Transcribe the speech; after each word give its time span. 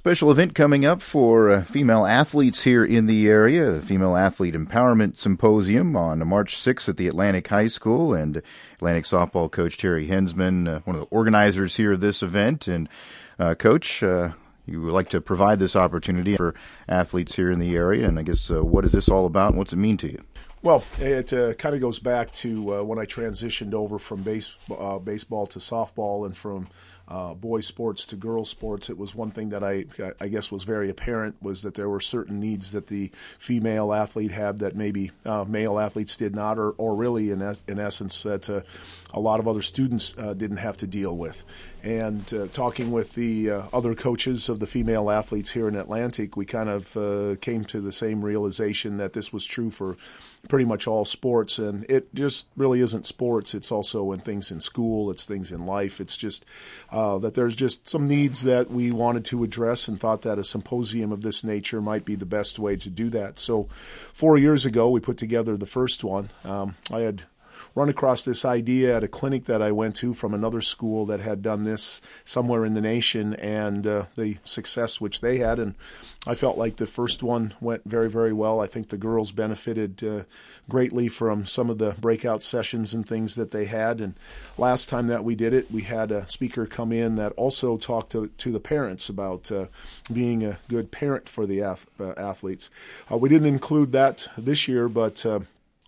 Special 0.00 0.30
event 0.30 0.54
coming 0.54 0.86
up 0.86 1.02
for 1.02 1.50
uh, 1.50 1.62
female 1.62 2.06
athletes 2.06 2.62
here 2.62 2.82
in 2.82 3.04
the 3.04 3.28
area, 3.28 3.72
a 3.72 3.82
Female 3.82 4.16
Athlete 4.16 4.54
Empowerment 4.54 5.18
Symposium 5.18 5.94
on 5.94 6.26
March 6.26 6.56
6th 6.56 6.88
at 6.88 6.96
the 6.96 7.06
Atlantic 7.06 7.46
High 7.48 7.66
School. 7.66 8.14
And 8.14 8.40
Atlantic 8.76 9.04
softball 9.04 9.50
coach 9.50 9.76
Terry 9.76 10.08
Hensman, 10.08 10.66
uh, 10.66 10.80
one 10.86 10.96
of 10.96 11.02
the 11.02 11.14
organizers 11.14 11.76
here 11.76 11.92
of 11.92 12.00
this 12.00 12.22
event. 12.22 12.66
And, 12.66 12.88
uh, 13.38 13.54
Coach, 13.56 14.02
uh, 14.02 14.30
you 14.64 14.80
would 14.80 14.94
like 14.94 15.10
to 15.10 15.20
provide 15.20 15.58
this 15.58 15.76
opportunity 15.76 16.34
for 16.34 16.54
athletes 16.88 17.36
here 17.36 17.50
in 17.50 17.58
the 17.58 17.76
area. 17.76 18.08
And 18.08 18.18
I 18.18 18.22
guess 18.22 18.50
uh, 18.50 18.64
what 18.64 18.86
is 18.86 18.92
this 18.92 19.10
all 19.10 19.26
about 19.26 19.50
and 19.50 19.58
what's 19.58 19.74
it 19.74 19.76
mean 19.76 19.98
to 19.98 20.10
you? 20.10 20.24
Well, 20.62 20.84
it 20.98 21.32
uh, 21.32 21.54
kind 21.54 21.74
of 21.74 21.80
goes 21.80 21.98
back 21.98 22.32
to 22.34 22.76
uh, 22.76 22.82
when 22.82 22.98
I 22.98 23.06
transitioned 23.06 23.72
over 23.72 23.98
from 23.98 24.22
base, 24.22 24.56
uh, 24.70 24.98
baseball 24.98 25.46
to 25.48 25.58
softball 25.58 26.26
and 26.26 26.36
from 26.36 26.68
uh, 27.10 27.34
boys 27.34 27.66
sports 27.66 28.06
to 28.06 28.16
girls 28.16 28.48
sports, 28.48 28.88
it 28.88 28.96
was 28.96 29.14
one 29.14 29.32
thing 29.32 29.48
that 29.50 29.64
I, 29.64 29.84
I 30.20 30.28
guess 30.28 30.52
was 30.52 30.62
very 30.62 30.88
apparent 30.88 31.36
was 31.42 31.62
that 31.62 31.74
there 31.74 31.88
were 31.88 32.00
certain 32.00 32.38
needs 32.38 32.70
that 32.70 32.86
the 32.86 33.10
female 33.38 33.92
athlete 33.92 34.30
had 34.30 34.58
that 34.58 34.76
maybe 34.76 35.10
uh, 35.26 35.44
male 35.46 35.78
athletes 35.78 36.16
did 36.16 36.36
not, 36.36 36.58
or, 36.58 36.70
or 36.72 36.94
really 36.94 37.30
in, 37.30 37.42
in 37.66 37.80
essence 37.80 38.22
that 38.22 38.48
uh, 38.48 38.60
a 39.12 39.18
lot 39.18 39.40
of 39.40 39.48
other 39.48 39.62
students 39.62 40.14
uh, 40.18 40.34
didn't 40.34 40.58
have 40.58 40.76
to 40.78 40.86
deal 40.86 41.16
with. 41.16 41.42
And 41.82 42.32
uh, 42.32 42.46
talking 42.48 42.92
with 42.92 43.14
the 43.14 43.50
uh, 43.50 43.62
other 43.72 43.94
coaches 43.94 44.48
of 44.48 44.60
the 44.60 44.66
female 44.66 45.10
athletes 45.10 45.50
here 45.50 45.66
in 45.66 45.74
Atlantic, 45.74 46.36
we 46.36 46.44
kind 46.46 46.68
of 46.68 47.40
came 47.40 47.64
to 47.64 47.80
the 47.80 47.92
same 47.92 48.22
realization 48.22 48.98
that 48.98 49.14
this 49.14 49.32
was 49.32 49.44
true 49.44 49.70
for 49.70 49.96
pretty 50.48 50.64
much 50.64 50.86
all 50.86 51.04
sports. 51.04 51.58
And 51.58 51.84
it 51.88 52.14
just 52.14 52.46
really 52.56 52.80
isn't 52.80 53.06
sports. 53.06 53.54
It's 53.54 53.72
also 53.72 54.12
in 54.12 54.20
things 54.20 54.50
in 54.50 54.60
school 54.60 55.10
it's 55.10 55.24
things 55.24 55.50
in 55.50 55.66
life. 55.66 56.00
It's 56.00 56.16
just 56.16 56.44
uh, 56.92 56.99
that 57.18 57.34
there's 57.34 57.56
just 57.56 57.88
some 57.88 58.08
needs 58.08 58.42
that 58.42 58.70
we 58.70 58.90
wanted 58.90 59.24
to 59.26 59.44
address 59.44 59.88
and 59.88 59.98
thought 59.98 60.22
that 60.22 60.38
a 60.38 60.44
symposium 60.44 61.12
of 61.12 61.22
this 61.22 61.44
nature 61.44 61.80
might 61.80 62.04
be 62.04 62.14
the 62.14 62.26
best 62.26 62.58
way 62.58 62.76
to 62.76 62.90
do 62.90 63.10
that. 63.10 63.38
So 63.38 63.68
four 64.12 64.38
years 64.38 64.66
ago 64.66 64.90
we 64.90 65.00
put 65.00 65.16
together 65.16 65.56
the 65.56 65.66
first 65.66 66.04
one. 66.04 66.30
Um, 66.44 66.76
i 66.92 67.00
had 67.00 67.22
run 67.74 67.88
across 67.88 68.22
this 68.22 68.44
idea 68.44 68.96
at 68.96 69.04
a 69.04 69.08
clinic 69.08 69.44
that 69.44 69.62
I 69.62 69.72
went 69.72 69.96
to 69.96 70.14
from 70.14 70.34
another 70.34 70.60
school 70.60 71.06
that 71.06 71.20
had 71.20 71.42
done 71.42 71.62
this 71.62 72.00
somewhere 72.24 72.64
in 72.64 72.74
the 72.74 72.80
nation 72.80 73.34
and 73.34 73.86
uh, 73.86 74.06
the 74.16 74.38
success 74.44 75.00
which 75.00 75.20
they 75.20 75.38
had. 75.38 75.58
And 75.58 75.74
I 76.26 76.34
felt 76.34 76.58
like 76.58 76.76
the 76.76 76.86
first 76.86 77.22
one 77.22 77.54
went 77.60 77.84
very, 77.84 78.10
very 78.10 78.32
well. 78.32 78.60
I 78.60 78.66
think 78.66 78.88
the 78.88 78.98
girls 78.98 79.32
benefited 79.32 80.04
uh, 80.04 80.24
greatly 80.68 81.08
from 81.08 81.46
some 81.46 81.70
of 81.70 81.78
the 81.78 81.94
breakout 81.98 82.42
sessions 82.42 82.92
and 82.92 83.06
things 83.06 83.36
that 83.36 83.52
they 83.52 83.64
had. 83.64 84.00
And 84.00 84.14
last 84.58 84.88
time 84.88 85.06
that 85.06 85.24
we 85.24 85.34
did 85.34 85.54
it, 85.54 85.70
we 85.70 85.82
had 85.82 86.10
a 86.10 86.28
speaker 86.28 86.66
come 86.66 86.92
in 86.92 87.16
that 87.16 87.32
also 87.32 87.76
talked 87.76 88.12
to, 88.12 88.28
to 88.28 88.52
the 88.52 88.60
parents 88.60 89.08
about 89.08 89.50
uh, 89.50 89.66
being 90.12 90.44
a 90.44 90.58
good 90.68 90.90
parent 90.90 91.28
for 91.28 91.46
the 91.46 91.62
ath- 91.62 91.86
uh, 91.98 92.12
athletes. 92.16 92.68
Uh, 93.10 93.16
we 93.16 93.28
didn't 93.28 93.48
include 93.48 93.92
that 93.92 94.28
this 94.36 94.68
year, 94.68 94.88
but 94.88 95.24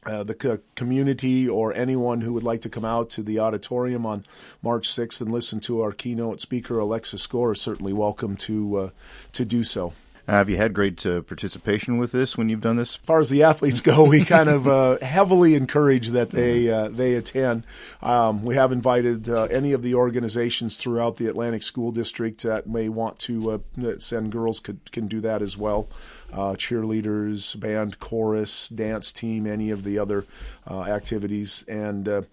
uh, 0.04 0.24
the 0.24 0.60
community 0.74 1.48
or 1.48 1.72
anyone 1.74 2.22
who 2.22 2.32
would 2.32 2.42
like 2.42 2.60
to 2.62 2.68
come 2.68 2.84
out 2.84 3.08
to 3.10 3.22
the 3.22 3.38
auditorium 3.38 4.04
on 4.04 4.24
March 4.62 4.88
6th 4.88 5.20
and 5.20 5.30
listen 5.30 5.60
to 5.60 5.80
our 5.80 5.92
keynote 5.92 6.40
speaker, 6.40 6.78
Alexa 6.78 7.18
Score, 7.18 7.52
is 7.52 7.60
certainly 7.60 7.92
welcome 7.92 8.36
to 8.36 8.76
uh, 8.76 8.90
to 9.32 9.44
do 9.44 9.62
so. 9.62 9.92
Uh, 10.28 10.34
have 10.34 10.48
you 10.48 10.56
had 10.56 10.72
great 10.72 11.04
uh, 11.04 11.20
participation 11.22 11.98
with 11.98 12.12
this 12.12 12.36
when 12.38 12.48
you've 12.48 12.60
done 12.60 12.76
this? 12.76 12.90
As 12.90 13.06
far 13.06 13.18
as 13.18 13.28
the 13.28 13.42
athletes 13.42 13.80
go, 13.80 14.04
we 14.04 14.24
kind 14.24 14.48
of 14.48 14.68
uh, 14.68 14.98
heavily 15.02 15.56
encourage 15.56 16.10
that 16.10 16.30
they 16.30 16.70
uh, 16.70 16.88
they 16.88 17.14
attend. 17.14 17.64
Um, 18.00 18.44
we 18.44 18.54
have 18.54 18.70
invited 18.70 19.28
uh, 19.28 19.44
any 19.44 19.72
of 19.72 19.82
the 19.82 19.94
organizations 19.94 20.76
throughout 20.76 21.16
the 21.16 21.26
Atlantic 21.26 21.64
School 21.64 21.90
District 21.90 22.40
that 22.44 22.68
may 22.68 22.88
want 22.88 23.18
to 23.20 23.50
uh, 23.50 23.98
send 23.98 24.30
girls 24.30 24.60
could, 24.60 24.92
can 24.92 25.08
do 25.08 25.20
that 25.20 25.42
as 25.42 25.56
well. 25.56 25.88
cheerleaders, 26.32 27.58
band, 27.58 27.98
chorus, 27.98 28.68
dance 28.68 29.10
team, 29.12 29.46
any 29.46 29.70
of 29.70 29.82
the 29.82 29.98
other 29.98 30.24
activities, 30.70 31.64
and 31.66 32.26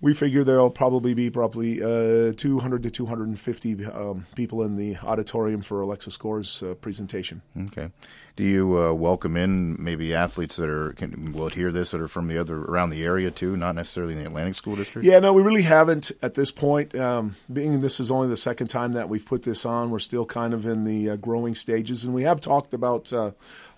we 0.00 0.12
figure 0.14 0.42
there'll 0.42 0.68
probably 0.68 1.14
be 1.14 1.30
probably 1.30 1.78
200 1.78 2.82
to 2.82 2.90
250 2.90 3.86
um, 3.86 4.26
people 4.34 4.62
in 4.62 4.76
the 4.76 4.96
auditorium 4.98 5.62
for 5.62 5.80
Alexa 5.80 6.10
Score's 6.10 6.62
presentation. 6.80 7.35
Okay. 7.66 7.90
Do 8.36 8.44
you 8.44 8.78
uh, 8.78 8.92
welcome 8.92 9.34
in 9.34 9.82
maybe 9.82 10.12
athletes 10.12 10.56
that 10.56 10.68
are 10.68 10.92
can, 10.92 11.32
will 11.32 11.48
hear 11.48 11.72
this 11.72 11.92
that 11.92 12.02
are 12.02 12.08
from 12.08 12.28
the 12.28 12.36
other 12.36 12.56
around 12.56 12.90
the 12.90 13.02
area 13.02 13.30
too, 13.30 13.56
not 13.56 13.74
necessarily 13.74 14.12
in 14.12 14.18
the 14.18 14.26
Atlantic 14.26 14.54
School 14.54 14.76
District? 14.76 15.06
Yeah, 15.06 15.20
no, 15.20 15.32
we 15.32 15.42
really 15.42 15.62
haven't 15.62 16.12
at 16.20 16.34
this 16.34 16.50
point. 16.50 16.94
Um, 16.94 17.36
being 17.50 17.80
this 17.80 17.98
is 17.98 18.10
only 18.10 18.28
the 18.28 18.36
second 18.36 18.68
time 18.68 18.92
that 18.92 19.08
we've 19.08 19.24
put 19.24 19.42
this 19.42 19.64
on, 19.64 19.90
we're 19.90 19.98
still 20.00 20.26
kind 20.26 20.52
of 20.52 20.66
in 20.66 20.84
the 20.84 21.10
uh, 21.10 21.16
growing 21.16 21.54
stages, 21.54 22.04
and 22.04 22.12
we 22.14 22.24
have 22.24 22.40
talked 22.40 22.74
about 22.74 23.10
uh, 23.10 23.30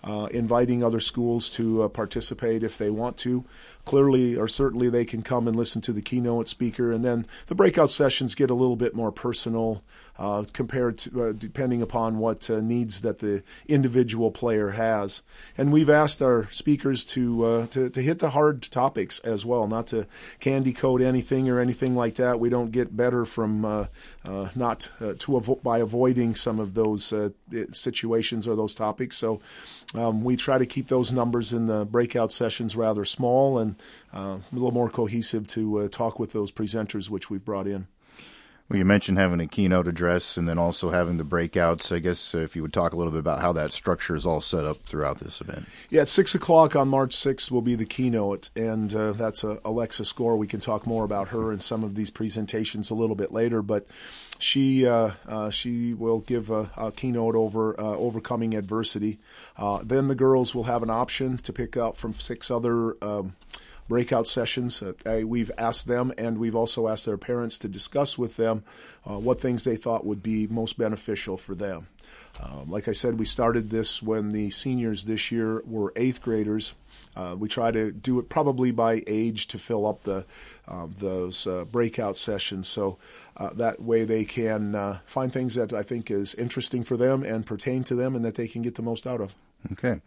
uh 0.03 0.27
inviting 0.31 0.83
other 0.83 0.99
schools 0.99 1.49
to 1.49 1.83
uh, 1.83 1.87
participate 1.87 2.63
if 2.63 2.77
they 2.77 2.89
want 2.89 3.17
to 3.17 3.43
clearly 3.85 4.35
or 4.35 4.47
certainly 4.47 4.89
they 4.89 5.05
can 5.05 5.21
come 5.21 5.47
and 5.47 5.55
listen 5.55 5.81
to 5.81 5.91
the 5.91 6.01
keynote 6.01 6.47
speaker 6.47 6.91
and 6.91 7.03
then 7.03 7.25
the 7.47 7.55
breakout 7.55 7.89
sessions 7.89 8.35
get 8.35 8.49
a 8.49 8.53
little 8.53 8.75
bit 8.75 8.95
more 8.95 9.11
personal 9.11 9.83
uh, 10.19 10.43
compared 10.51 10.97
to 10.97 11.23
uh, 11.23 11.31
depending 11.31 11.81
upon 11.81 12.17
what 12.17 12.49
uh, 12.49 12.59
needs 12.59 12.99
that 13.01 13.19
the 13.19 13.41
individual 13.69 14.31
player 14.31 14.71
has. 14.71 15.21
And 15.57 15.71
we've 15.71 15.89
asked 15.89 16.21
our 16.21 16.49
speakers 16.51 17.05
to, 17.05 17.45
uh, 17.45 17.67
to, 17.67 17.89
to 17.89 18.01
hit 18.01 18.19
the 18.19 18.31
hard 18.31 18.63
topics 18.63 19.21
as 19.21 19.45
well, 19.45 19.65
not 19.65 19.87
to 19.87 20.07
candy 20.41 20.73
coat 20.73 21.01
anything 21.01 21.47
or 21.47 21.61
anything 21.61 21.95
like 21.95 22.15
that. 22.15 22.37
We 22.37 22.49
don't 22.49 22.71
get 22.71 22.97
better 22.97 23.23
from 23.23 23.61
not 23.61 24.89
to 24.99 25.15
avo- 25.31 25.63
by 25.63 25.77
avoiding 25.77 26.35
some 26.35 26.59
of 26.59 26.73
those 26.73 27.13
situations 27.71 28.45
or 28.45 28.57
those 28.57 28.75
topics. 28.75 29.17
So 29.17 29.39
um, 29.95 30.23
we 30.23 30.35
try 30.35 30.57
to 30.57 30.65
keep 30.65 30.87
those 30.87 31.11
numbers 31.11 31.53
in 31.53 31.67
the 31.67 31.85
breakout 31.85 32.31
sessions 32.31 32.75
rather 32.75 33.05
small 33.05 33.57
and 33.57 33.75
a 34.13 34.39
little 34.51 34.71
more 34.71 34.89
cohesive 34.89 35.47
to 35.47 35.87
talk 35.89 36.19
with 36.19 36.31
those 36.31 36.51
presenters 36.51 37.09
which 37.09 37.29
we've 37.29 37.45
brought 37.45 37.67
in. 37.67 37.87
Well, 38.69 38.77
you 38.77 38.85
mentioned 38.85 39.17
having 39.17 39.39
a 39.39 39.47
keynote 39.47 39.87
address 39.87 40.37
and 40.37 40.47
then 40.47 40.59
also 40.59 40.91
having 40.91 41.17
the 41.17 41.23
breakouts. 41.23 41.91
I 41.91 41.97
guess 41.97 42.35
uh, 42.35 42.39
if 42.39 42.55
you 42.55 42.61
would 42.61 42.71
talk 42.71 42.93
a 42.93 42.95
little 42.95 43.11
bit 43.11 43.19
about 43.19 43.41
how 43.41 43.51
that 43.53 43.73
structure 43.73 44.15
is 44.15 44.27
all 44.27 44.41
set 44.41 44.63
up 44.63 44.83
throughout 44.83 45.19
this 45.19 45.41
event. 45.41 45.65
Yeah, 45.89 46.01
at 46.01 46.07
6 46.07 46.35
o'clock 46.35 46.75
on 46.75 46.87
March 46.87 47.15
6th 47.15 47.49
will 47.49 47.63
be 47.63 47.73
the 47.73 47.85
keynote, 47.85 48.51
and 48.55 48.93
uh, 48.93 49.13
that's 49.13 49.43
uh, 49.43 49.57
Alexa 49.65 50.05
Score. 50.05 50.37
We 50.37 50.45
can 50.45 50.59
talk 50.59 50.85
more 50.85 51.03
about 51.03 51.29
her 51.29 51.51
and 51.51 51.63
some 51.63 51.83
of 51.83 51.95
these 51.95 52.11
presentations 52.11 52.91
a 52.91 52.95
little 52.95 53.15
bit 53.15 53.31
later, 53.31 53.63
but 53.63 53.87
she 54.37 54.87
uh, 54.87 55.11
uh, 55.27 55.49
she 55.49 55.95
will 55.95 56.19
give 56.21 56.51
a, 56.51 56.69
a 56.77 56.91
keynote 56.91 57.35
over 57.35 57.79
uh, 57.79 57.95
overcoming 57.95 58.53
adversity. 58.53 59.17
Uh, 59.57 59.79
then 59.83 60.09
the 60.09 60.15
girls 60.15 60.53
will 60.53 60.65
have 60.65 60.83
an 60.83 60.91
option 60.91 61.37
to 61.37 61.51
pick 61.51 61.75
up 61.75 61.97
from 61.97 62.13
six 62.13 62.51
other 62.51 62.95
um, 63.03 63.35
breakout 63.89 64.27
sessions. 64.27 64.81
Uh, 64.81 64.93
we've 65.25 65.51
asked 65.57 65.87
them, 65.87 66.13
and 66.17 66.37
we've 66.37 66.55
also 66.55 66.87
asked 66.87 67.05
their 67.05 67.17
parents 67.17 67.57
to 67.57 67.67
discuss 67.67 68.17
with 68.17 68.37
them 68.37 68.63
uh, 69.05 69.19
what 69.19 69.41
things 69.41 69.65
they 69.65 69.75
thought 69.75 70.05
would 70.05 70.23
be 70.23 70.47
most 70.47 70.77
beneficial 70.77 71.35
for 71.35 71.55
them. 71.55 71.87
Um, 72.41 72.69
like 72.69 72.87
I 72.87 72.93
said, 72.93 73.19
we 73.19 73.25
started 73.25 73.69
this 73.69 74.01
when 74.01 74.29
the 74.29 74.49
seniors 74.51 75.03
this 75.03 75.31
year 75.31 75.61
were 75.65 75.91
eighth 75.97 76.21
graders. 76.21 76.73
Uh, 77.15 77.35
we 77.37 77.49
try 77.49 77.71
to 77.71 77.91
do 77.91 78.19
it 78.19 78.29
probably 78.29 78.71
by 78.71 79.03
age 79.07 79.47
to 79.47 79.57
fill 79.57 79.85
up 79.85 80.03
the 80.03 80.25
uh, 80.67 80.87
those 80.87 81.45
uh, 81.47 81.65
breakout 81.65 82.15
sessions, 82.15 82.67
so 82.67 82.97
uh, 83.35 83.49
that 83.53 83.81
way 83.81 84.05
they 84.05 84.23
can 84.23 84.75
uh, 84.75 84.99
find 85.05 85.33
things 85.33 85.55
that 85.55 85.73
I 85.73 85.81
think 85.81 86.11
is 86.11 86.35
interesting 86.35 86.83
for 86.83 86.95
them 86.95 87.23
and 87.23 87.45
pertain 87.45 87.83
to 87.85 87.95
them, 87.95 88.15
and 88.15 88.23
that 88.23 88.35
they 88.35 88.47
can 88.47 88.61
get 88.61 88.75
the 88.75 88.83
most 88.83 89.05
out 89.05 89.19
of. 89.19 89.33
Okay. 89.73 89.99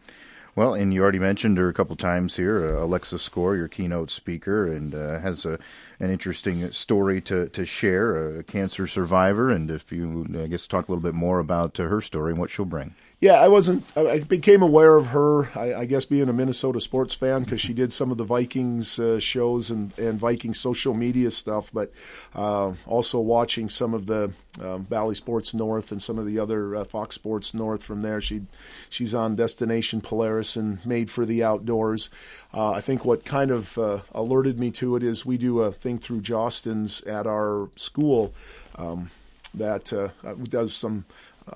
Well, 0.55 0.75
and 0.75 0.93
you 0.93 1.03
already 1.03 1.19
mentioned 1.19 1.57
her 1.57 1.71
a 1.71 1.73
couple 1.73 1.97
times 1.97 2.37
here, 2.37 2.77
uh, 2.77 2.85
Alexa 2.85 3.19
Score, 3.21 3.57
your 3.57 3.69
keynote 3.69 4.11
speaker, 4.11 4.67
and 4.67 4.95
uh, 4.95 5.19
has 5.19 5.47
a, 5.47 5.59
an 5.99 6.11
interesting 6.11 6.71
story 6.73 7.23
to, 7.23 7.49
to 7.49 7.65
share, 7.65 8.39
a 8.39 8.43
cancer 8.45 8.87
survivor. 8.87 9.51
And 9.51 9.71
if 9.71 9.91
you, 9.91 10.27
I 10.39 10.49
guess, 10.49 10.67
talk 10.67 10.89
a 10.89 10.93
little 10.93 11.03
bit 11.03 11.15
more 11.15 11.39
about 11.39 11.81
uh, 11.81 11.85
her 11.85 12.03
story 12.03 12.33
and 12.33 12.39
what 12.39 12.51
she'll 12.51 12.67
bring. 12.67 12.95
Yeah, 13.23 13.35
I 13.35 13.47
wasn't. 13.47 13.85
I 13.97 14.19
became 14.19 14.63
aware 14.63 14.97
of 14.97 15.07
her. 15.07 15.57
I, 15.57 15.75
I 15.75 15.85
guess 15.85 16.05
being 16.05 16.29
a 16.29 16.33
Minnesota 16.33 16.81
sports 16.81 17.15
fan 17.15 17.45
because 17.45 17.61
she 17.61 17.73
did 17.73 17.93
some 17.93 18.11
of 18.11 18.19
the 18.19 18.25
Vikings 18.25 18.99
uh, 18.99 19.21
shows 19.21 19.71
and 19.71 19.97
and 19.97 20.19
Viking 20.19 20.55
social 20.55 20.93
media 20.93 21.31
stuff, 21.31 21.71
but 21.73 21.93
uh, 22.35 22.73
also 22.85 23.21
watching 23.21 23.69
some 23.69 23.95
of 23.95 24.07
the 24.07 24.33
um, 24.61 24.83
Bally 24.83 25.15
Sports 25.15 25.55
North 25.55 25.93
and 25.93 26.03
some 26.03 26.19
of 26.19 26.27
the 26.27 26.41
other 26.41 26.75
uh, 26.75 26.83
Fox 26.83 27.15
Sports 27.15 27.55
North 27.55 27.85
from 27.85 28.01
there. 28.01 28.21
She 28.21 28.43
she's 28.91 29.15
on 29.15 29.37
Destination 29.37 30.01
Polaris 30.01 30.57
and 30.57 30.85
Made 30.85 31.09
for 31.09 31.25
the 31.25 31.45
Outdoors. 31.45 32.11
Uh, 32.53 32.73
I 32.73 32.81
think 32.81 33.05
what 33.05 33.25
kind 33.25 33.53
of 33.53 33.79
uh, 33.79 34.01
alerted 34.11 34.59
me 34.59 34.73
to 34.73 34.97
it 34.97 35.05
is 35.05 35.25
we 35.25 35.39
do 35.39 35.61
a 35.61 35.71
thing 35.71 36.01
through 36.01 36.23
Jostens 36.23 37.07
at 37.07 37.29
our 37.29 37.69
school 37.77 38.35
um, 38.75 39.13
that 39.55 39.93
uh, 39.93 40.09
does 40.49 40.75
some 40.75 41.05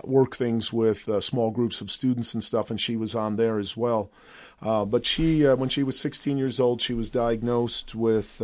work 0.04 0.36
things 0.36 0.72
with 0.72 1.08
uh, 1.08 1.20
small 1.20 1.50
groups 1.50 1.80
of 1.80 1.90
students 1.90 2.34
and 2.34 2.42
stuff, 2.42 2.70
and 2.70 2.80
she 2.80 2.96
was 2.96 3.14
on 3.14 3.36
there 3.36 3.58
as 3.58 3.76
well. 3.76 4.10
Uh, 4.62 4.84
but 4.84 5.04
she, 5.04 5.46
uh, 5.46 5.54
when 5.56 5.68
she 5.68 5.82
was 5.82 5.98
16 5.98 6.38
years 6.38 6.58
old, 6.58 6.80
she 6.80 6.94
was 6.94 7.10
diagnosed 7.10 7.94
with 7.94 8.40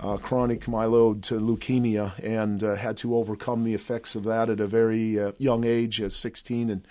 uh, 0.00 0.16
chronic 0.16 0.62
myeloid 0.62 1.20
leukemia 1.20 2.18
and 2.22 2.62
uh, 2.62 2.74
had 2.74 2.96
to 2.96 3.16
overcome 3.16 3.64
the 3.64 3.74
effects 3.74 4.14
of 4.14 4.24
that 4.24 4.48
at 4.48 4.60
a 4.60 4.66
very 4.66 5.20
uh, 5.20 5.32
young 5.38 5.64
age, 5.64 6.00
at 6.00 6.12
16, 6.12 6.70
and 6.70 6.86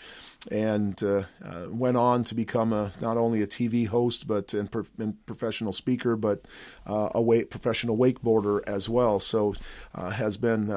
and 0.50 1.04
uh, 1.04 1.24
uh, 1.44 1.66
went 1.70 1.98
on 1.98 2.24
to 2.24 2.34
become 2.34 2.72
a, 2.72 2.94
not 3.02 3.18
only 3.18 3.42
a 3.42 3.48
TV 3.48 3.86
host 3.86 4.26
but 4.26 4.54
and, 4.54 4.72
pro- 4.72 4.86
and 4.98 5.26
professional 5.26 5.74
speaker, 5.74 6.16
but 6.16 6.46
uh, 6.88 7.10
a 7.14 7.44
professional 7.44 7.98
wakeboarder 7.98 8.62
as 8.66 8.88
well. 8.88 9.20
So 9.20 9.56
uh, 9.94 10.12
has 10.12 10.38
been 10.38 10.68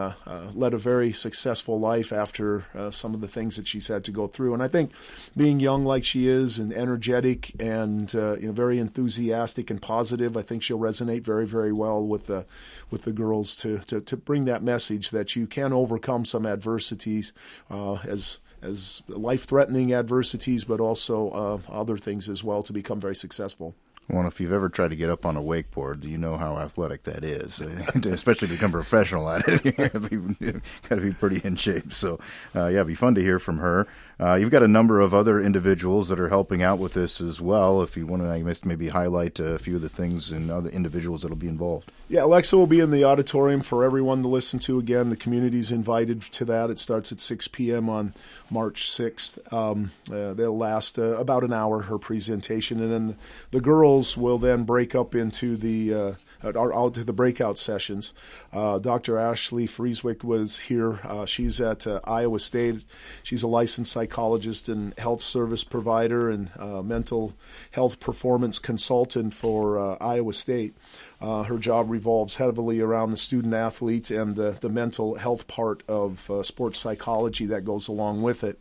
led 0.53 0.75
a 0.75 0.79
very 0.79 1.13
successful 1.13 1.79
life 1.79 2.13
after 2.13 2.65
some 2.91 3.15
of 3.15 3.21
the 3.21 3.29
things 3.29 3.57
that 3.57 3.67
she's 3.67 3.87
had 3.87 4.05
to 4.05 4.11
go 4.11 4.27
through. 4.27 4.53
And 4.53 4.63
I 4.63 4.69
think 4.69 4.91
being 5.37 5.61
young 5.61 5.85
like 5.85 6.05
she 6.05 6.27
is 6.27 6.59
and 6.59 6.73
energetic 6.73 7.53
and 7.61 8.13
you 8.13 8.47
know 8.47 8.53
very 8.53 8.79
enthusiastic 8.79 9.71
and 9.71 9.81
positive, 9.81 10.37
I 10.37 10.43
think 10.43 10.63
she'll 10.63 10.79
resonate 10.79 11.23
very 11.23 11.47
very 11.47 11.73
well 11.73 12.05
with 12.05 12.22
the 12.27 12.47
with 12.91 13.03
the 13.03 13.13
girls 13.13 13.55
to 13.57 13.79
to, 13.81 14.01
to 14.01 14.17
bring 14.17 14.45
that 14.47 14.63
message 14.63 15.11
that 15.11 15.37
you 15.37 15.47
can 15.47 15.73
overcome 15.73 16.25
some 16.25 16.47
adversities 16.47 17.33
as 17.71 18.39
as 18.63 19.03
life 19.09 19.45
threatening 19.45 19.93
adversities, 19.93 20.65
but 20.65 20.81
also 20.81 21.31
uh, 21.31 21.59
other 21.71 21.97
things 21.97 22.29
as 22.29 22.45
well 22.45 22.63
to 22.63 22.73
become 22.73 23.01
very 23.01 23.15
successful. 23.15 23.75
Well, 24.09 24.27
if 24.27 24.41
you've 24.41 24.53
ever 24.53 24.69
tried 24.69 24.89
to 24.89 24.97
get 24.97 25.09
up 25.09 25.25
on 25.25 25.37
a 25.37 25.41
wakeboard, 25.41 26.05
you 26.05 26.19
know 26.19 26.37
how 26.37 26.59
athletic 26.59 27.05
that 27.05 27.25
is. 27.25 27.61
Especially 28.05 28.49
to 28.49 28.55
become 28.55 28.73
professional 28.73 29.29
at 29.29 29.49
it, 29.49 29.65
You've 29.65 30.63
got 30.89 30.97
to 30.97 31.01
be 31.01 31.13
pretty 31.13 31.41
in 31.45 31.57
shape. 31.57 31.93
So, 31.93 32.19
uh, 32.55 32.67
yeah, 32.67 32.79
it'd 32.79 32.89
be 32.89 32.95
fun 32.95 33.15
to 33.15 33.23
hear 33.23 33.39
from 33.39 33.59
her. 33.59 33.87
Uh, 34.21 34.35
you've 34.35 34.51
got 34.51 34.63
a 34.63 34.69
number 34.69 35.01
of 35.01 35.15
other 35.15 35.41
individuals 35.41 36.09
that 36.09 36.21
are 36.21 36.29
helping 36.29 36.63
out 36.63 36.79
with 36.79 36.93
this 36.93 37.21
as 37.21 37.41
well. 37.41 37.83
If 37.83 37.97
you 37.97 38.07
want 38.07 38.23
to 38.23 38.67
maybe 38.67 38.89
highlight 38.89 39.41
a 39.41 39.59
few 39.59 39.77
of 39.77 39.83
the 39.83 39.89
things 39.89 40.31
and 40.31 40.51
other 40.51 40.71
individuals 40.71 41.23
that'll 41.23 41.37
be 41.37 41.49
involved. 41.49 41.91
Yeah, 42.09 42.25
Alexa 42.25 42.57
will 42.57 42.67
be 42.67 42.81
in 42.81 42.91
the 42.91 43.05
auditorium 43.05 43.63
for 43.63 43.85
everyone 43.85 44.23
to 44.23 44.29
listen 44.29 44.59
to. 44.61 44.79
Again, 44.79 45.09
the 45.09 45.17
community's 45.17 45.73
invited 45.73 46.21
to 46.23 46.45
that. 46.45 46.69
It 46.69 46.79
starts 46.79 47.11
at 47.11 47.21
6 47.21 47.49
p.m. 47.49 47.89
on 47.89 48.15
March 48.51 48.91
6th. 48.91 49.53
Um, 49.53 49.93
uh, 50.13 50.35
they'll 50.35 50.57
last 50.57 50.99
uh, 50.99 51.17
about 51.17 51.43
an 51.43 51.53
hour, 51.53 51.83
her 51.83 51.99
presentation, 51.99 52.81
and 52.81 52.93
then 52.93 53.17
the 53.51 53.61
girls 53.63 53.92
will 54.17 54.39
then 54.39 54.65
break 54.65 54.95
up 54.95 55.15
into 55.15 55.57
the 55.57 55.95
uh, 55.95 56.15
out 56.45 56.95
to 56.95 57.05
the 57.05 57.13
breakout 57.13 57.59
sessions. 57.59 58.13
Uh, 58.53 58.79
Dr. 58.79 59.19
Ashley 59.19 59.67
Frieswick 59.67 60.25
was 60.25 60.59
here. 60.59 61.01
Uh, 61.05 61.25
she's 61.27 61.61
at 61.61 61.87
uh, 61.87 62.01
Iowa 62.05 62.39
State. 62.39 62.85
She's 63.23 63.43
a 63.43 63.49
licensed 63.49 63.93
psychologist 63.93 64.69
and 64.69 64.99
health 64.99 65.23
service 65.23 65.63
provider 65.63 66.31
and 66.31 66.51
uh, 66.59 66.83
mental 66.83 67.35
health 67.71 68.01
performance 68.01 68.59
consultant 68.59 69.35
for 69.35 69.79
uh, 69.79 69.97
Iowa 70.01 70.33
State. 70.33 70.75
Her 71.21 71.59
job 71.59 71.89
revolves 71.89 72.35
heavily 72.37 72.81
around 72.81 73.13
the 73.13 73.17
student 73.17 73.55
athlete 73.55 74.11
and 74.11 74.35
the, 74.35 74.57
the 74.61 74.69
mental 74.69 75.15
health 75.15 75.47
part 75.47 75.85
of 75.87 76.29
sports 76.43 76.81
psychology 76.81 77.47
that 77.47 77.65
goes 77.65 77.87
along 77.87 78.23
with 78.23 78.43
it. 78.43 78.59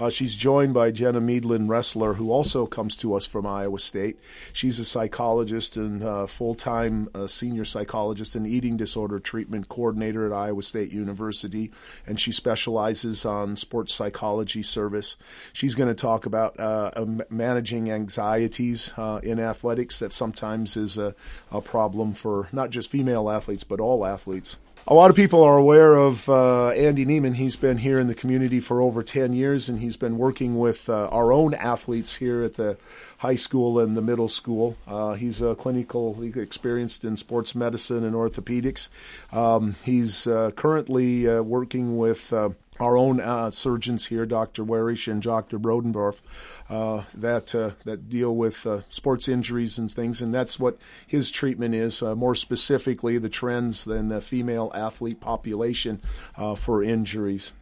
Uh, 0.00 0.10
she's 0.10 0.34
joined 0.34 0.74
by 0.74 0.90
Jenna 0.90 1.20
Meadlin 1.20 1.68
Wrestler, 1.68 2.14
who 2.14 2.32
also 2.32 2.66
comes 2.66 2.96
to 2.96 3.14
us 3.14 3.26
from 3.26 3.46
Iowa 3.46 3.78
State. 3.78 4.18
She's 4.52 4.80
a 4.80 4.84
psychologist 4.84 5.76
and 5.76 6.02
uh, 6.02 6.26
full 6.26 6.54
time 6.54 7.08
uh, 7.14 7.26
senior 7.26 7.64
psychologist 7.64 8.34
and 8.34 8.46
eating 8.46 8.76
disorder 8.76 9.20
treatment 9.20 9.68
coordinator 9.68 10.26
at 10.26 10.32
Iowa 10.32 10.62
State 10.62 10.92
University, 10.92 11.70
and 12.06 12.18
she 12.18 12.32
specializes 12.32 13.24
on 13.24 13.56
sports 13.56 13.94
psychology 13.94 14.62
service. 14.62 15.16
She's 15.52 15.74
going 15.74 15.88
to 15.88 15.94
talk 15.94 16.26
about 16.26 16.58
uh, 16.58 16.90
managing 17.30 17.90
anxieties 17.90 18.92
uh, 18.96 19.20
in 19.22 19.38
athletics 19.38 19.98
that 20.00 20.12
sometimes 20.12 20.76
is 20.76 20.98
a, 20.98 21.14
a 21.50 21.60
problem 21.60 22.14
for 22.14 22.48
not 22.52 22.70
just 22.70 22.90
female 22.90 23.30
athletes, 23.30 23.64
but 23.64 23.80
all 23.80 24.04
athletes. 24.04 24.58
A 24.88 24.94
lot 24.94 25.10
of 25.10 25.16
people 25.16 25.44
are 25.44 25.56
aware 25.56 25.94
of 25.94 26.28
uh, 26.28 26.70
Andy 26.70 27.06
Neiman. 27.06 27.36
He's 27.36 27.54
been 27.54 27.78
here 27.78 28.00
in 28.00 28.08
the 28.08 28.16
community 28.16 28.58
for 28.58 28.80
over 28.80 29.04
10 29.04 29.32
years, 29.32 29.68
and 29.68 29.78
he's 29.78 29.96
been 29.96 30.18
working 30.18 30.58
with 30.58 30.88
uh, 30.88 31.06
our 31.06 31.32
own 31.32 31.54
athletes 31.54 32.16
here 32.16 32.42
at 32.42 32.54
the 32.54 32.76
high 33.18 33.36
school 33.36 33.78
and 33.78 33.96
the 33.96 34.02
middle 34.02 34.26
school. 34.26 34.76
Uh, 34.88 35.14
he's 35.14 35.40
a 35.40 35.54
clinical, 35.54 36.20
experienced 36.20 37.04
in 37.04 37.16
sports 37.16 37.54
medicine 37.54 38.02
and 38.02 38.16
orthopedics. 38.16 38.88
Um, 39.30 39.76
he's 39.84 40.26
uh, 40.26 40.50
currently 40.56 41.28
uh, 41.28 41.42
working 41.42 41.96
with 41.96 42.32
uh, 42.32 42.50
our 42.82 42.98
own 42.98 43.20
uh, 43.20 43.50
surgeons 43.50 44.06
here, 44.06 44.26
Dr. 44.26 44.64
Warish 44.64 45.10
and 45.10 45.22
Dr. 45.22 45.58
Brodendorf, 45.58 46.20
uh, 46.68 47.04
that 47.14 47.54
uh, 47.54 47.70
that 47.84 48.10
deal 48.10 48.34
with 48.34 48.66
uh, 48.66 48.80
sports 48.88 49.28
injuries 49.28 49.78
and 49.78 49.90
things, 49.90 50.20
and 50.20 50.34
that's 50.34 50.58
what 50.58 50.76
his 51.06 51.30
treatment 51.30 51.74
is. 51.74 52.02
Uh, 52.02 52.16
more 52.16 52.34
specifically, 52.34 53.18
the 53.18 53.28
trends 53.28 53.86
in 53.86 54.08
the 54.08 54.20
female 54.20 54.72
athlete 54.74 55.20
population 55.20 56.02
uh, 56.36 56.54
for 56.56 56.82
injuries. 56.82 57.52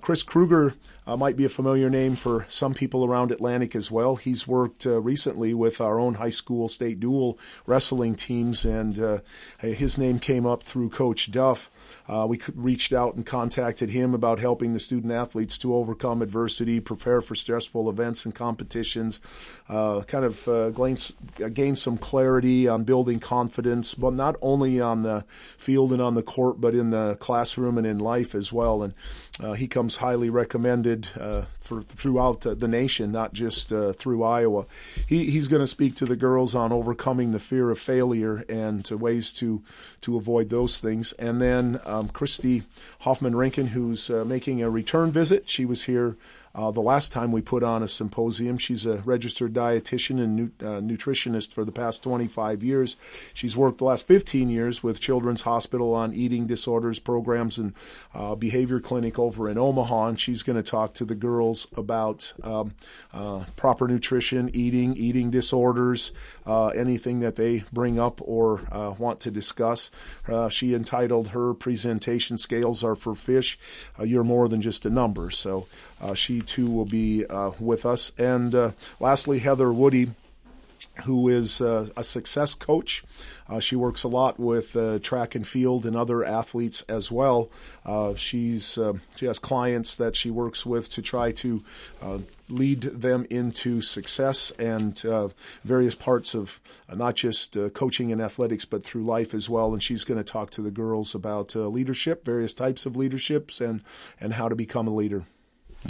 Chris 0.00 0.22
Kruger 0.22 0.74
might 1.06 1.36
be 1.36 1.44
a 1.44 1.48
familiar 1.48 1.88
name 1.88 2.16
for 2.16 2.46
some 2.48 2.74
people 2.74 3.04
around 3.04 3.30
Atlantic 3.30 3.76
as 3.76 3.90
well. 3.90 4.16
He's 4.16 4.46
worked 4.46 4.84
recently 4.86 5.54
with 5.54 5.80
our 5.80 6.00
own 6.00 6.14
high 6.14 6.30
school 6.30 6.68
state 6.68 6.98
dual 6.98 7.38
wrestling 7.64 8.14
teams, 8.14 8.64
and 8.64 9.22
his 9.60 9.96
name 9.98 10.18
came 10.18 10.46
up 10.46 10.62
through 10.62 10.90
Coach 10.90 11.30
Duff. 11.30 11.70
Uh, 12.08 12.26
we 12.28 12.40
reached 12.54 12.92
out 12.92 13.14
and 13.16 13.26
contacted 13.26 13.90
him 13.90 14.14
about 14.14 14.38
helping 14.38 14.72
the 14.72 14.80
student 14.80 15.12
athletes 15.12 15.58
to 15.58 15.74
overcome 15.74 16.22
adversity, 16.22 16.78
prepare 16.78 17.20
for 17.20 17.34
stressful 17.34 17.90
events 17.90 18.24
and 18.24 18.34
competitions, 18.34 19.20
uh, 19.68 20.02
kind 20.02 20.24
of 20.24 20.46
uh, 20.46 20.70
gain, 20.70 20.96
uh, 21.44 21.48
gain 21.48 21.74
some 21.74 21.98
clarity 21.98 22.68
on 22.68 22.84
building 22.84 23.18
confidence, 23.18 23.94
but 23.94 24.14
not 24.14 24.36
only 24.40 24.80
on 24.80 25.02
the 25.02 25.24
field 25.58 25.92
and 25.92 26.00
on 26.00 26.14
the 26.14 26.22
court, 26.22 26.60
but 26.60 26.74
in 26.74 26.90
the 26.90 27.16
classroom 27.16 27.76
and 27.76 27.86
in 27.86 27.98
life 27.98 28.34
as 28.34 28.52
well. 28.52 28.82
And 28.82 28.94
uh, 29.40 29.54
he 29.54 29.66
comes 29.66 29.96
highly 29.96 30.30
recommended 30.30 30.95
uh, 31.18 31.46
for 31.60 31.82
throughout 31.82 32.40
the 32.40 32.68
nation, 32.68 33.12
not 33.12 33.32
just 33.32 33.68
through 33.68 34.22
Iowa. 34.22 34.66
He, 35.06 35.30
he's 35.30 35.48
going 35.48 35.62
to 35.62 35.66
speak 35.66 35.96
to 35.96 36.06
the 36.06 36.16
girls 36.16 36.54
on 36.54 36.72
overcoming 36.72 37.32
the 37.32 37.38
fear 37.38 37.70
of 37.70 37.78
failure 37.78 38.44
and 38.48 38.86
ways 38.88 39.32
to 39.34 39.62
to 40.02 40.16
avoid 40.16 40.50
those 40.50 40.78
things. 40.78 41.12
And 41.14 41.40
then 41.40 41.80
um, 41.84 42.08
Christy 42.08 42.62
Hoffman 43.00 43.34
Rinkin, 43.34 43.68
who's 43.68 44.10
uh, 44.10 44.24
making 44.24 44.62
a 44.62 44.70
return 44.70 45.10
visit. 45.10 45.48
She 45.48 45.64
was 45.64 45.84
here 45.84 46.16
uh, 46.56 46.70
the 46.70 46.80
last 46.80 47.12
time 47.12 47.32
we 47.32 47.42
put 47.42 47.62
on 47.62 47.82
a 47.82 47.88
symposium. 47.88 48.56
She's 48.56 48.86
a 48.86 48.96
registered 48.98 49.52
dietitian 49.52 50.18
and 50.18 50.36
nu- 50.36 50.50
uh, 50.60 50.80
nutritionist 50.80 51.52
for 51.52 51.66
the 51.66 51.72
past 51.72 52.02
25 52.02 52.62
years. 52.62 52.96
She's 53.34 53.54
worked 53.54 53.76
the 53.78 53.84
last 53.84 54.06
15 54.06 54.48
years 54.48 54.82
with 54.82 54.98
Children's 54.98 55.42
Hospital 55.42 55.92
on 55.92 56.14
eating 56.14 56.46
disorders 56.46 56.98
programs 56.98 57.58
and 57.58 57.74
uh, 58.14 58.34
behavior 58.36 58.80
clinic 58.80 59.18
over 59.18 59.50
in 59.50 59.58
Omaha. 59.58 60.06
And 60.06 60.20
she's 60.20 60.42
going 60.42 60.56
to 60.56 60.62
talk 60.62 60.94
to 60.94 61.04
the 61.04 61.14
girls 61.14 61.66
about 61.76 62.32
um, 62.42 62.74
uh, 63.12 63.44
proper 63.56 63.86
nutrition, 63.86 64.50
eating, 64.54 64.96
eating 64.96 65.30
disorders, 65.30 66.12
uh, 66.46 66.68
anything 66.68 67.20
that 67.20 67.36
they 67.36 67.64
bring 67.70 68.00
up 68.00 68.22
or 68.24 68.62
uh, 68.72 68.94
want 68.96 69.20
to 69.20 69.30
discuss. 69.30 69.90
she 70.48 70.74
entitled 70.74 71.28
her 71.28 71.52
presentation 71.52 72.38
"Scales 72.38 72.82
Are 72.82 72.94
for 72.94 73.14
Fish." 73.14 73.58
you're 74.02 74.24
more 74.24 74.48
than 74.48 74.62
just 74.62 74.86
a 74.86 74.90
number. 74.90 75.30
So 75.30 75.66
she 76.14 76.40
too 76.46 76.70
will 76.70 76.84
be 76.84 77.26
uh, 77.26 77.52
with 77.58 77.84
us. 77.84 78.12
And 78.18 78.54
uh, 78.54 78.70
lastly, 79.00 79.38
Heather 79.40 79.72
Woody, 79.72 80.12
who 81.04 81.28
is 81.28 81.60
uh, 81.60 81.88
a 81.96 82.04
success 82.04 82.54
coach. 82.54 83.04
Uh, 83.48 83.60
she 83.60 83.76
works 83.76 84.02
a 84.02 84.08
lot 84.08 84.40
with 84.40 84.74
uh, 84.74 84.98
track 84.98 85.34
and 85.34 85.46
field 85.46 85.86
and 85.86 85.96
other 85.96 86.24
athletes 86.24 86.82
as 86.88 87.12
well. 87.12 87.50
Uh, 87.84 88.14
she's 88.14 88.78
she 89.14 89.26
has 89.26 89.38
clients 89.38 89.94
that 89.96 90.16
she 90.16 90.30
works 90.30 90.66
with 90.66 90.88
to 90.90 91.02
try 91.02 91.32
to 91.32 91.62
lead 92.48 92.80
them 92.82 93.26
into 93.30 93.80
success 93.80 94.52
and 94.58 95.04
various 95.64 95.94
parts 95.94 96.34
of 96.34 96.60
not 96.92 97.14
just 97.14 97.56
coaching 97.74 98.10
and 98.10 98.20
athletics, 98.20 98.64
but 98.64 98.84
through 98.84 99.04
life 99.04 99.34
as 99.34 99.48
well. 99.48 99.72
And 99.72 99.82
she's 99.82 100.04
going 100.04 100.18
to 100.18 100.24
talk 100.24 100.50
to 100.50 100.62
the 100.62 100.70
girls 100.70 101.14
about 101.14 101.54
leadership, 101.54 102.24
various 102.24 102.54
types 102.54 102.86
of 102.86 102.96
leaderships, 102.96 103.60
and 103.60 103.82
and 104.20 104.34
how 104.34 104.48
to 104.48 104.56
become 104.56 104.88
a 104.88 104.94
leader. 104.94 105.24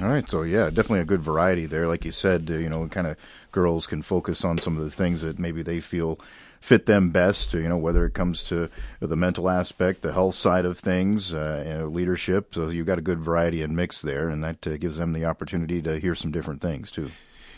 All 0.02 0.08
right, 0.08 0.28
so 0.28 0.42
yeah, 0.42 0.68
definitely 0.68 1.00
a 1.00 1.06
good 1.06 1.22
variety 1.22 1.64
there. 1.64 1.88
Like 1.88 2.04
you 2.04 2.12
said, 2.12 2.50
uh, 2.50 2.58
you 2.58 2.68
know, 2.68 2.86
kind 2.88 3.06
of 3.06 3.16
girls 3.50 3.86
can 3.86 4.02
focus 4.02 4.44
on 4.44 4.58
some 4.58 4.76
of 4.76 4.84
the 4.84 4.90
things 4.90 5.22
that 5.22 5.38
maybe 5.38 5.62
they 5.62 5.80
feel 5.80 6.20
fit 6.60 6.84
them 6.84 7.10
best. 7.10 7.54
You 7.54 7.68
know, 7.68 7.78
whether 7.78 8.04
it 8.04 8.12
comes 8.12 8.42
to 8.44 8.68
the 9.00 9.16
mental 9.16 9.48
aspect, 9.48 10.02
the 10.02 10.12
health 10.12 10.34
side 10.34 10.66
of 10.66 10.78
things, 10.78 11.32
uh, 11.32 11.64
you 11.66 11.74
know, 11.78 11.88
leadership. 11.88 12.54
So 12.54 12.68
you've 12.68 12.86
got 12.86 12.98
a 12.98 13.02
good 13.02 13.20
variety 13.20 13.62
and 13.62 13.74
mix 13.74 14.02
there, 14.02 14.28
and 14.28 14.44
that 14.44 14.66
uh, 14.66 14.76
gives 14.76 14.96
them 14.98 15.14
the 15.14 15.24
opportunity 15.24 15.80
to 15.82 15.98
hear 15.98 16.14
some 16.14 16.30
different 16.30 16.60
things 16.60 16.90
too. 16.90 17.10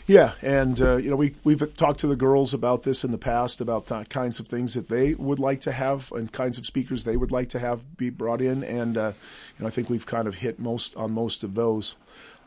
Yeah, 0.09 0.31
and 0.41 0.81
uh, 0.81 0.95
you 0.95 1.11
know 1.11 1.15
we 1.15 1.35
we've 1.43 1.75
talked 1.75 1.99
to 1.99 2.07
the 2.07 2.15
girls 2.15 2.51
about 2.51 2.81
this 2.81 3.03
in 3.03 3.11
the 3.11 3.19
past 3.19 3.61
about 3.61 3.85
the 3.85 4.05
kinds 4.05 4.39
of 4.39 4.47
things 4.47 4.73
that 4.73 4.89
they 4.89 5.13
would 5.13 5.37
like 5.37 5.61
to 5.61 5.71
have 5.71 6.11
and 6.13 6.31
kinds 6.31 6.57
of 6.57 6.65
speakers 6.65 7.03
they 7.03 7.15
would 7.15 7.31
like 7.31 7.49
to 7.49 7.59
have 7.59 7.95
be 7.95 8.09
brought 8.09 8.41
in, 8.41 8.63
and 8.63 8.97
uh, 8.97 9.13
you 9.55 9.61
know 9.61 9.67
I 9.67 9.69
think 9.69 9.87
we've 9.87 10.07
kind 10.07 10.27
of 10.27 10.33
hit 10.33 10.57
most 10.57 10.95
on 10.95 11.11
most 11.11 11.43
of 11.43 11.53
those. 11.53 11.93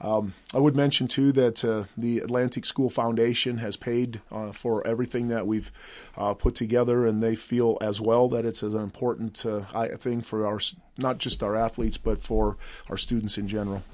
Um, 0.00 0.34
I 0.52 0.58
would 0.58 0.74
mention 0.74 1.06
too 1.06 1.30
that 1.34 1.64
uh, 1.64 1.84
the 1.96 2.18
Atlantic 2.18 2.64
School 2.64 2.90
Foundation 2.90 3.58
has 3.58 3.76
paid 3.76 4.20
uh, 4.32 4.50
for 4.50 4.84
everything 4.84 5.28
that 5.28 5.46
we've 5.46 5.70
uh, 6.16 6.34
put 6.34 6.56
together, 6.56 7.06
and 7.06 7.22
they 7.22 7.36
feel 7.36 7.78
as 7.80 8.00
well 8.00 8.28
that 8.30 8.44
it's 8.44 8.64
an 8.64 8.74
important 8.74 9.46
uh, 9.46 9.86
thing 9.98 10.20
for 10.20 10.48
our 10.48 10.58
not 10.98 11.18
just 11.18 11.44
our 11.44 11.54
athletes 11.54 11.96
but 11.96 12.24
for 12.24 12.56
our 12.90 12.96
students 12.96 13.38
in 13.38 13.46
general. 13.46 13.84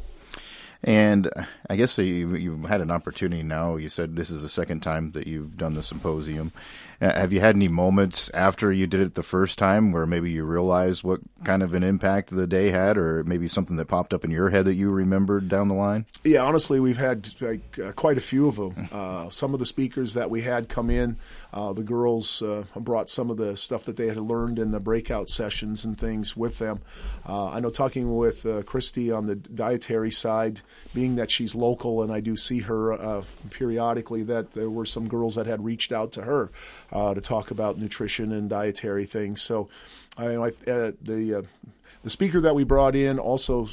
And 0.84 1.28
I 1.68 1.76
guess 1.76 1.98
you, 1.98 2.36
you've 2.36 2.64
had 2.64 2.80
an 2.80 2.90
opportunity 2.90 3.42
now. 3.42 3.76
You 3.76 3.88
said 3.88 4.14
this 4.14 4.30
is 4.30 4.42
the 4.42 4.48
second 4.48 4.80
time 4.80 5.12
that 5.12 5.26
you've 5.26 5.56
done 5.56 5.72
the 5.72 5.82
symposium. 5.82 6.52
Uh, 7.00 7.12
have 7.12 7.32
you 7.32 7.38
had 7.38 7.54
any 7.54 7.68
moments 7.68 8.28
after 8.34 8.72
you 8.72 8.86
did 8.86 9.00
it 9.00 9.14
the 9.14 9.22
first 9.22 9.56
time 9.56 9.92
where 9.92 10.04
maybe 10.04 10.30
you 10.30 10.44
realized 10.44 11.04
what 11.04 11.20
kind 11.44 11.62
of 11.62 11.72
an 11.72 11.84
impact 11.84 12.30
the 12.30 12.46
day 12.46 12.70
had, 12.70 12.98
or 12.98 13.22
maybe 13.22 13.46
something 13.46 13.76
that 13.76 13.86
popped 13.86 14.12
up 14.12 14.24
in 14.24 14.32
your 14.32 14.50
head 14.50 14.64
that 14.64 14.74
you 14.74 14.90
remembered 14.90 15.48
down 15.48 15.68
the 15.68 15.74
line? 15.74 16.06
Yeah, 16.24 16.42
honestly, 16.42 16.80
we've 16.80 16.96
had 16.96 17.28
like, 17.40 17.78
uh, 17.78 17.92
quite 17.92 18.18
a 18.18 18.22
few 18.22 18.48
of 18.48 18.56
them. 18.56 18.88
Uh, 18.98 19.30
some 19.30 19.54
of 19.54 19.60
the 19.60 19.66
speakers 19.66 20.14
that 20.14 20.28
we 20.30 20.42
had 20.42 20.68
come 20.68 20.90
in, 20.90 21.16
uh, 21.52 21.72
the 21.72 21.84
girls 21.84 22.42
uh, 22.42 22.64
brought 22.74 23.08
some 23.08 23.30
of 23.30 23.36
the 23.36 23.56
stuff 23.56 23.84
that 23.84 23.96
they 23.96 24.08
had 24.08 24.16
learned 24.16 24.58
in 24.58 24.72
the 24.72 24.80
breakout 24.80 25.28
sessions 25.28 25.84
and 25.84 25.98
things 25.98 26.36
with 26.36 26.58
them. 26.58 26.80
Uh, 27.26 27.50
I 27.50 27.60
know 27.60 27.70
talking 27.70 28.16
with 28.16 28.44
Christy 28.66 29.12
on 29.12 29.26
the 29.26 29.36
dietary 29.36 30.10
side, 30.10 30.62
being 30.94 31.16
that 31.16 31.30
she's 31.30 31.54
local 31.54 32.02
and 32.02 32.12
I 32.12 32.20
do 32.20 32.36
see 32.36 32.60
her 32.60 33.22
periodically, 33.50 34.22
that 34.24 34.52
there 34.52 34.70
were 34.70 34.86
some 34.86 35.08
girls 35.08 35.34
that 35.34 35.46
had 35.46 35.64
reached 35.64 35.92
out 35.92 36.12
to 36.12 36.22
her 36.22 36.50
uh, 36.92 37.14
to 37.14 37.20
talk 37.20 37.50
about 37.50 37.78
nutrition 37.78 38.32
and 38.32 38.48
dietary 38.48 39.04
things. 39.04 39.42
So, 39.42 39.68
I, 40.16 40.34
I 40.34 40.48
uh, 40.48 40.92
the 41.00 41.38
uh, 41.38 41.42
the 42.02 42.10
speaker 42.10 42.40
that 42.40 42.54
we 42.54 42.64
brought 42.64 42.96
in 42.96 43.18
also 43.18 43.68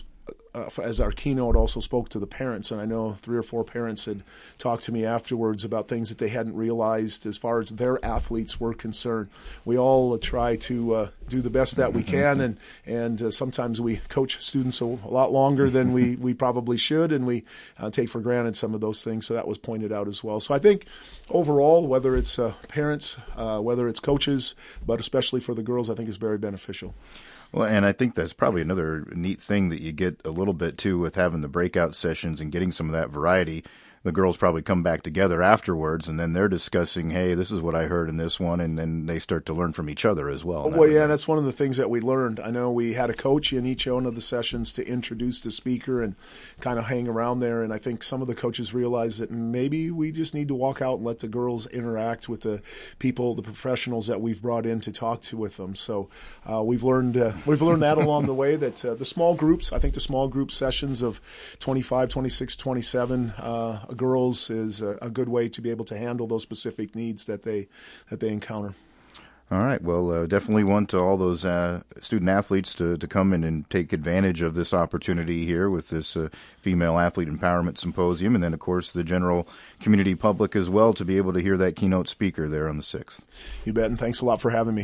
uh, 0.56 0.70
as 0.82 1.02
our 1.02 1.12
keynote 1.12 1.56
also 1.56 1.82
spoke 1.82 2.08
to 2.10 2.20
the 2.20 2.28
parents, 2.28 2.72
and 2.72 2.80
I 2.80 2.86
know 2.86 3.12
three 3.12 3.38
or 3.38 3.44
four 3.44 3.66
parents 3.66 4.06
had 4.06 4.24
talked 4.58 4.86
to 4.86 4.92
me 4.92 5.04
afterwards 5.04 5.66
about 5.66 5.90
things 5.90 6.10
that 6.10 6.18
they 6.18 6.30
hadn't 6.30 6.56
realized 6.56 7.26
as 7.26 7.38
far 7.38 7.60
as 7.60 7.70
their 7.70 8.04
athletes 8.04 8.60
were 8.60 8.74
concerned. 8.74 9.28
We 9.66 9.78
all 9.78 10.14
uh, 10.14 10.18
try 10.22 10.56
to 10.56 10.96
uh, 10.96 11.10
do 11.28 11.42
the 11.42 11.50
best 11.50 11.76
that 11.76 11.94
we 11.94 12.04
can, 12.04 12.40
and 12.40 12.58
and 12.86 13.22
uh, 13.22 13.32
sometimes 13.32 13.82
we 13.82 13.98
coach 14.08 14.40
students 14.40 14.80
a, 14.80 14.86
a, 14.86 15.12
lot 15.12 15.34
longer 15.34 15.70
than 15.70 15.92
we, 15.92 16.16
we 16.16 16.34
probably 16.34 16.78
should, 16.78 17.12
and 17.12 17.28
we 17.28 17.44
uh, 17.78 17.90
take 17.90 18.08
for 18.08 18.22
granted 18.22 18.56
some 18.56 18.74
of 18.74 18.80
those 18.80 19.04
things. 19.04 19.26
So 19.26 19.34
that 19.34 19.48
was 19.48 19.58
pointed 19.58 19.92
out 19.92 20.08
as 20.08 20.24
well. 20.24 20.40
So 20.40 20.54
I 20.54 20.60
think 20.60 20.86
overall, 21.30 21.86
whether 21.86 22.16
it's 22.16 22.40
uh, 22.40 22.54
parents, 22.70 23.18
whether 23.36 23.90
it's 23.90 24.00
coaches, 24.00 24.56
but 24.86 25.02
especially 25.02 25.42
for 25.42 25.54
the 25.54 25.64
girls, 25.64 25.90
I 25.90 25.96
think 25.96 26.08
is 26.08 26.18
very 26.18 26.38
beneficial. 26.38 26.96
Well, 27.56 27.70
and 27.70 27.86
I 27.86 27.94
think 27.94 28.16
that's 28.16 28.34
probably 28.34 28.62
another 28.62 29.08
neat 29.16 29.42
thing 29.42 29.70
that 29.70 29.82
you 29.82 29.94
get 29.94 30.20
a 30.26 30.30
little 30.30 30.54
bit 30.54 30.78
too 30.78 31.00
with 31.00 31.16
having 31.16 31.40
the 31.40 31.48
breakout 31.48 31.96
sessions 31.96 32.42
and 32.42 32.52
getting 32.52 32.74
some 32.74 32.88
of 32.88 32.92
that 32.92 33.12
variety 33.12 33.64
the 34.06 34.12
girls 34.12 34.38
probably 34.38 34.62
come 34.62 34.84
back 34.84 35.02
together 35.02 35.42
afterwards 35.42 36.08
and 36.08 36.20
then 36.20 36.34
they're 36.34 36.48
discussing, 36.48 37.10
hey, 37.10 37.34
this 37.34 37.50
is 37.50 37.60
what 37.60 37.74
I 37.74 37.86
heard 37.86 38.08
in 38.08 38.18
this 38.18 38.40
one, 38.40 38.60
and 38.60 38.78
then 38.78 39.08
they 39.08 39.18
start 39.18 39.48
to 39.48 39.54
learn 39.54 39.74
from 39.74 39.90
each 39.90 40.06
other 40.06 40.30
as 40.30 40.46
well. 40.46 40.70
Well, 40.70 40.88
yeah, 40.88 41.08
that's 41.08 41.28
one 41.28 41.40
of 41.40 41.44
the 41.44 41.52
things 41.52 41.78
that 41.78 41.90
we 41.90 42.02
learned. 42.02 42.40
I 42.40 42.52
know 42.52 42.72
we 42.72 42.94
had 42.94 43.10
a 43.10 43.16
coach 43.16 43.52
in 43.52 43.66
each 43.66 43.88
one 43.88 44.06
of 44.06 44.14
the 44.14 44.22
sessions 44.22 44.74
to 44.74 44.88
introduce 44.88 45.42
the 45.42 45.50
speaker 45.50 46.04
and 46.04 46.16
kind 46.62 46.78
of 46.78 46.86
hang 46.86 47.08
around 47.08 47.40
there, 47.40 47.64
and 47.64 47.74
I 47.74 47.80
think 47.80 48.04
some 48.04 48.22
of 48.22 48.28
the 48.28 48.36
coaches 48.36 48.76
realized 48.76 49.20
that 49.20 49.32
maybe 49.32 49.90
we 49.90 50.12
just 50.12 50.36
need 50.36 50.50
to 50.50 50.56
walk 50.56 50.84
out 50.84 50.98
and 50.98 51.06
let 51.06 51.20
the 51.20 51.28
girls 51.28 51.66
interact 51.68 52.30
with 52.30 52.42
the 52.42 52.62
people, 53.00 53.34
the 53.34 53.42
professionals 53.42 54.06
that 54.06 54.22
we've 54.22 54.42
brought 54.42 54.68
in 54.68 54.82
to 54.82 54.92
talk 54.92 55.24
to 55.24 55.38
with 55.38 55.58
them. 55.58 55.74
So 55.74 56.10
uh, 56.46 56.62
we've 56.64 56.84
learned 56.84 57.18
uh, 57.18 57.34
we've 57.48 57.64
learned 57.64 57.82
that 57.82 57.98
along 57.98 58.28
the 58.28 58.36
way 58.36 58.56
that 58.56 58.86
uh, 58.86 58.94
the 58.94 59.04
small 59.04 59.34
groups, 59.34 59.74
I 59.74 59.80
think 59.80 59.96
the 59.96 60.00
small 60.00 60.28
group 60.28 60.52
sessions 60.52 61.02
of 61.02 61.20
25, 61.60 62.10
26, 62.10 62.56
27 62.56 63.34
uh, 63.40 63.86
girls 63.96 64.50
is 64.50 64.82
a, 64.82 64.98
a, 65.02 65.10
good 65.10 65.30
way 65.30 65.50
to 65.50 65.62
be 65.62 65.72
able 65.72 65.86
to 65.86 65.98
handle 65.98 66.28
those 66.28 66.44
specific 66.44 66.96
needs 66.96 67.26
that 67.26 67.44
they 67.44 67.68
that 68.10 68.20
they 68.20 68.30
encounter. 68.30 68.76
All 69.52 69.60
right. 69.60 69.80
Well, 69.80 70.12
uh, 70.12 70.26
definitely 70.26 70.64
want 70.64 70.92
all 70.96 71.18
those 71.18 71.46
uh, 71.46 71.84
student 72.00 72.30
athletes 72.30 72.74
to, 72.76 72.98
to 72.98 73.08
come 73.08 73.32
in 73.32 73.44
and 73.44 73.70
take 73.70 73.94
advantage 73.94 74.42
of 74.42 74.56
this 74.56 74.74
opportunity 74.74 75.46
here 75.46 75.70
with 75.70 75.90
this 75.90 76.18
uh, 76.18 76.30
female 76.60 76.98
athlete 76.98 77.30
empowerment 77.30 77.78
symposium, 77.78 78.34
and 78.34 78.44
then 78.44 78.56
of 78.56 78.60
course 78.60 78.92
the 78.92 79.04
general 79.04 79.48
community 79.80 80.16
public 80.16 80.56
as 80.56 80.68
well 80.68 80.94
to 80.94 81.06
be 81.06 81.18
able 81.18 81.32
to 81.32 81.40
hear 81.40 81.58
that 81.58 81.76
keynote 81.76 82.10
speaker 82.10 82.50
there 82.50 82.68
on 82.68 82.78
the 82.78 82.84
sixth. 82.84 83.24
You 83.66 83.74
bet, 83.74 83.86
and 83.86 84.00
thanks 84.00 84.20
a 84.20 84.26
lot 84.26 84.42
for 84.42 84.50
having 84.50 84.74
me. 84.74 84.84